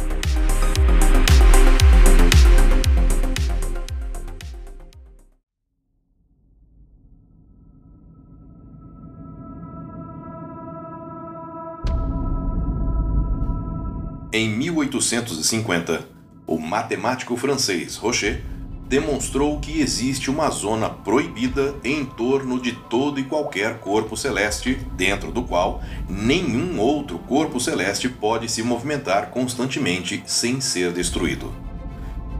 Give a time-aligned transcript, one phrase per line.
[14.34, 16.03] Em 1850,
[16.48, 18.43] o matemático francês Rocher
[18.88, 25.30] demonstrou que existe uma zona proibida em torno de todo e qualquer corpo celeste, dentro
[25.30, 31.54] do qual nenhum outro corpo celeste pode se movimentar constantemente sem ser destruído.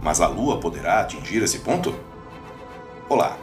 [0.02, 1.94] Mas a Lua poderá atingir esse ponto?
[3.10, 3.38] Olá,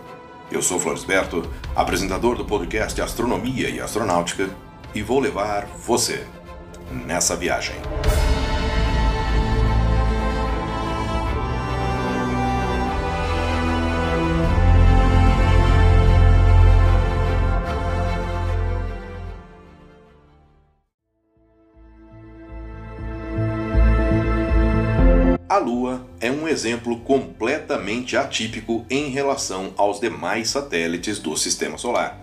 [0.50, 1.46] eu sou Floresberto,
[1.76, 4.48] apresentador do podcast Astronomia e Astronáutica,
[4.94, 6.26] e vou levar você
[6.90, 7.76] nessa viagem.
[26.24, 32.18] É um exemplo completamente atípico em relação aos demais satélites do Sistema Solar,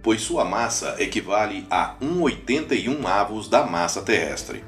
[0.00, 4.62] pois sua massa equivale a 1,81 avos da massa terrestre.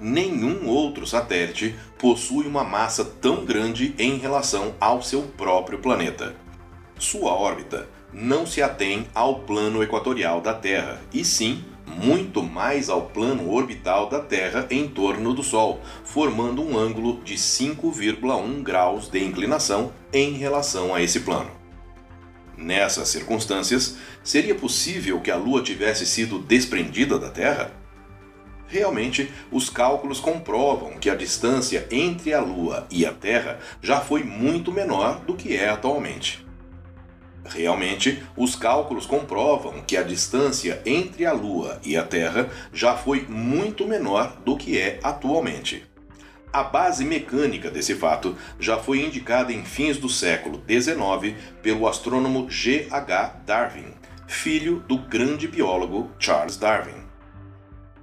[0.00, 6.36] Nenhum outro satélite possui uma massa tão grande em relação ao seu próprio planeta.
[7.00, 11.64] Sua órbita não se atém ao plano equatorial da Terra, e sim
[12.02, 17.34] muito mais ao plano orbital da Terra em torno do Sol, formando um ângulo de
[17.34, 21.50] 5,1 graus de inclinação em relação a esse plano.
[22.56, 27.72] Nessas circunstâncias, seria possível que a Lua tivesse sido desprendida da Terra?
[28.66, 34.24] Realmente, os cálculos comprovam que a distância entre a Lua e a Terra já foi
[34.24, 36.44] muito menor do que é atualmente.
[37.44, 43.26] Realmente, os cálculos comprovam que a distância entre a Lua e a Terra já foi
[43.28, 45.84] muito menor do que é atualmente.
[46.52, 52.48] A base mecânica desse fato já foi indicada em fins do século XIX pelo astrônomo
[52.50, 52.86] G.
[52.90, 53.40] H.
[53.46, 53.94] Darwin,
[54.28, 57.02] filho do grande biólogo Charles Darwin.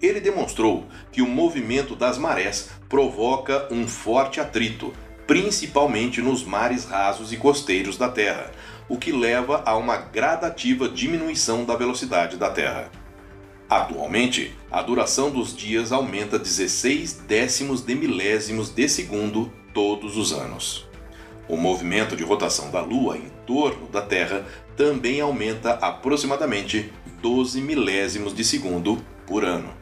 [0.02, 4.94] Ele demonstrou que o movimento das marés provoca um forte atrito,
[5.28, 8.52] principalmente nos mares rasos e costeiros da Terra,
[8.90, 12.92] o que leva a uma gradativa diminuição da velocidade da Terra.
[13.70, 20.88] Atualmente, a duração dos dias aumenta 16 décimos de milésimos de segundo todos os anos.
[21.48, 24.46] O movimento de rotação da Lua em torno da Terra
[24.76, 26.92] também aumenta aproximadamente
[27.22, 28.98] 12 milésimos de segundo
[29.28, 29.79] por ano.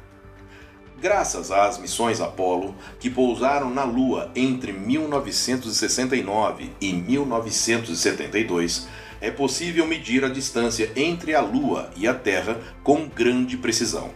[0.99, 8.87] Graças às missões Apollo, que pousaram na Lua entre 1969 e 1972,
[9.21, 14.09] é possível medir a distância entre a Lua e a Terra com grande precisão.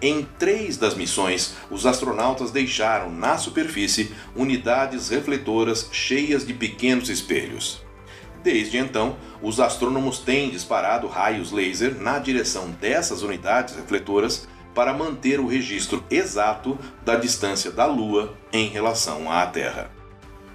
[0.00, 7.82] Em três das missões, os astronautas deixaram na superfície unidades refletoras cheias de pequenos espelhos.
[8.42, 15.40] Desde então, os astrônomos têm disparado raios laser na direção dessas unidades refletoras para manter
[15.40, 19.90] o registro exato da distância da Lua em relação à Terra.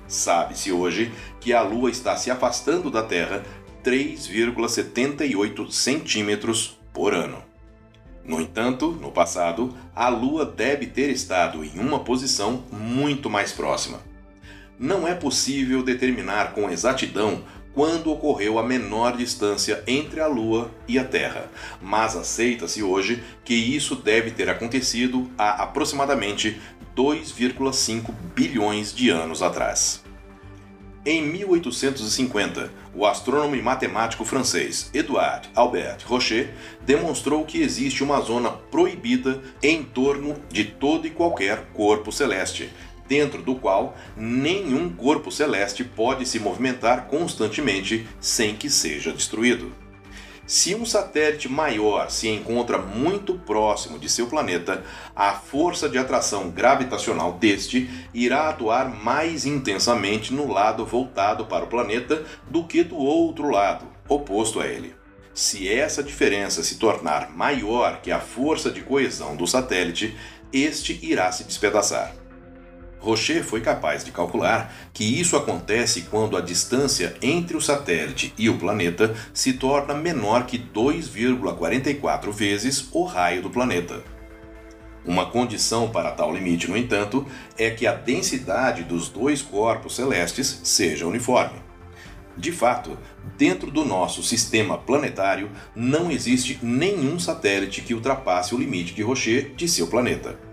[0.08, 1.12] Sabe-se hoje
[1.42, 3.44] que a Lua está se afastando da Terra
[3.84, 7.44] 3,78 centímetros por ano.
[8.24, 14.00] No entanto, no passado, a Lua deve ter estado em uma posição muito mais próxima.
[14.80, 21.00] Não é possível determinar com exatidão quando ocorreu a menor distância entre a Lua e
[21.00, 21.50] a Terra,
[21.82, 26.62] mas aceita-se hoje que isso deve ter acontecido há aproximadamente
[26.96, 30.04] 2,5 bilhões de anos atrás.
[31.06, 36.54] Em 1850, o astrônomo e matemático francês Edouard Albert Rocher
[36.86, 42.70] demonstrou que existe uma zona proibida em torno de todo e qualquer corpo celeste,
[43.14, 49.72] dentro do qual nenhum corpo celeste pode se movimentar constantemente sem que seja destruído.
[50.48, 54.84] Se um satélite maior se encontra muito próximo de seu planeta,
[55.16, 61.68] a força de atração gravitacional deste irá atuar mais intensamente no lado voltado para o
[61.68, 64.96] planeta do que do outro lado, oposto a ele.
[65.36, 70.18] Se essa diferença se tornar maior que a força de coesão do satélite,
[70.52, 72.23] este irá se despedaçar.
[73.04, 78.50] Rocher foi capaz de calcular que isso acontece quando a distância entre o satélite e
[78.50, 84.02] o planeta se torna menor que 2,44 vezes o raio do planeta.
[85.06, 87.28] Uma condição para tal limite, no entanto,
[87.58, 91.60] é que a densidade dos dois corpos celestes seja uniforme.
[92.38, 92.98] De fato,
[93.38, 99.54] dentro do nosso sistema planetário não existe nenhum satélite que ultrapasse o limite de Rocher
[99.56, 100.53] de seu planeta.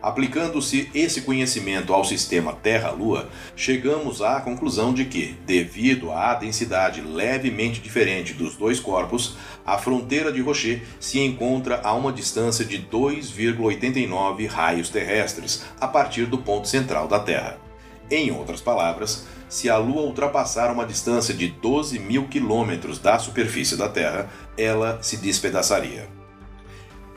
[0.00, 7.80] Aplicando-se esse conhecimento ao sistema Terra-Lua, chegamos à conclusão de que, devido à densidade levemente
[7.80, 9.36] diferente dos dois corpos,
[9.66, 16.26] a fronteira de Rocher se encontra a uma distância de 2,89 raios terrestres a partir
[16.26, 17.58] do ponto central da Terra.
[18.08, 23.76] Em outras palavras, se a Lua ultrapassar uma distância de 12 mil quilômetros da superfície
[23.76, 26.17] da Terra, ela se despedaçaria.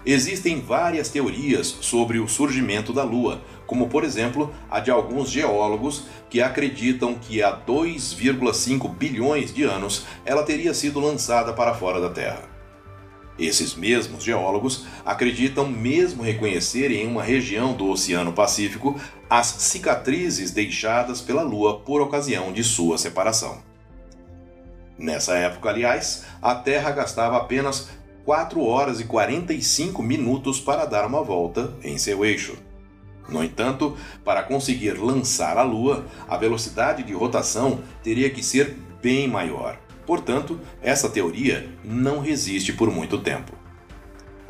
[0.06, 6.06] Existem várias teorias sobre o surgimento da Lua, como por exemplo a de alguns geólogos
[6.30, 12.10] que acreditam que há 2,5 bilhões de anos ela teria sido lançada para fora da
[12.10, 12.50] Terra.
[13.38, 19.00] Esses mesmos geólogos acreditam mesmo reconhecer em uma região do Oceano Pacífico
[19.30, 23.60] as cicatrizes deixadas pela Lua por ocasião de sua separação.
[24.98, 27.90] Nessa época, aliás, a Terra gastava apenas
[28.26, 32.58] 4 horas e 45 minutos para dar uma volta em seu eixo.
[33.28, 39.28] No entanto, para conseguir lançar a Lua, a velocidade de rotação teria que ser bem
[39.28, 39.80] maior.
[40.06, 43.54] Portanto, essa teoria não resiste por muito tempo.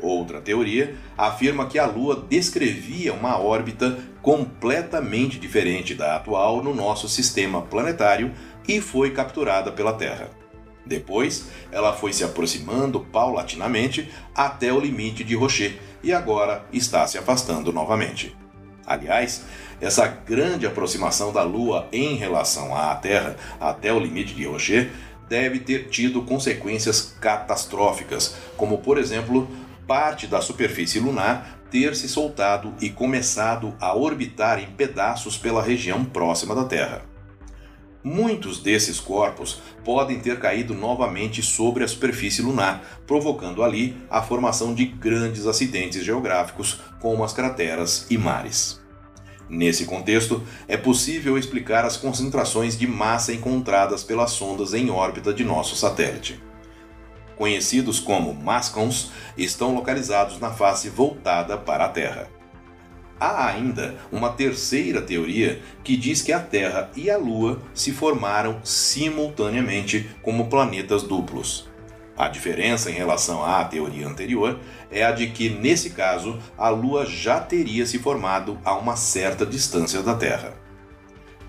[0.00, 7.08] Outra teoria afirma que a Lua descrevia uma órbita completamente diferente da atual no nosso
[7.08, 8.32] sistema planetário
[8.66, 10.41] e foi capturada pela Terra.
[10.84, 17.16] Depois, ela foi se aproximando paulatinamente até o limite de Rocher e agora está se
[17.16, 18.36] afastando novamente.
[18.84, 19.44] Aliás,
[19.80, 24.90] essa grande aproximação da Lua em relação à Terra até o limite de Rocher
[25.28, 29.48] deve ter tido consequências catastróficas, como por exemplo,
[29.86, 36.04] parte da superfície lunar ter se soltado e começado a orbitar em pedaços pela região
[36.04, 37.11] próxima da Terra.
[38.04, 44.74] Muitos desses corpos podem ter caído novamente sobre a superfície lunar, provocando ali a formação
[44.74, 48.80] de grandes acidentes geográficos, como as crateras e mares.
[49.48, 55.44] Nesse contexto, é possível explicar as concentrações de massa encontradas pelas sondas em órbita de
[55.44, 56.42] nosso satélite.
[57.36, 62.41] Conhecidos como mascons, estão localizados na face voltada para a Terra.
[63.22, 68.58] Há ainda uma terceira teoria que diz que a Terra e a Lua se formaram
[68.64, 71.70] simultaneamente como planetas duplos.
[72.16, 74.58] A diferença em relação à teoria anterior
[74.90, 79.46] é a de que, nesse caso, a Lua já teria se formado a uma certa
[79.46, 80.54] distância da Terra.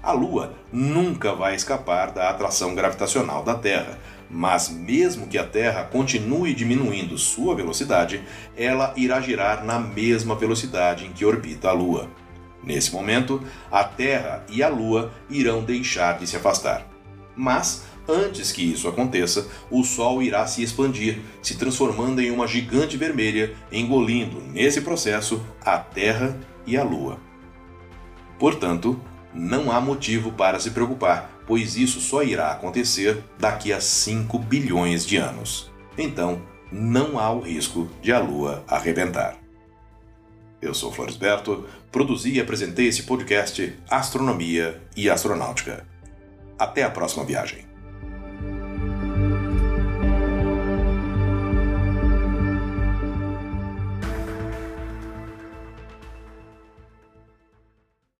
[0.04, 3.98] A Lua nunca vai escapar da atração gravitacional da Terra,
[4.30, 8.22] mas mesmo que a Terra continue diminuindo sua velocidade,
[8.56, 12.10] ela irá girar na mesma velocidade em que orbita a Lua.
[12.64, 13.42] Nesse momento,
[13.72, 16.88] a Terra e a Lua irão deixar de se afastar.
[17.36, 22.96] Mas, antes que isso aconteça, o Sol irá se expandir, se transformando em uma gigante
[22.96, 27.20] vermelha, engolindo, nesse processo, a Terra e a Lua.
[28.39, 29.00] Portanto,
[29.34, 35.06] não há motivo para se preocupar, pois isso só irá acontecer daqui a 5 bilhões
[35.06, 35.72] de anos.
[35.98, 39.38] Então, não há o risco de a Lua arrebentar.
[40.62, 45.86] Eu sou Floresberto, produzi e apresentei esse podcast Astronomia e Astronáutica.
[46.58, 47.73] Até a próxima viagem.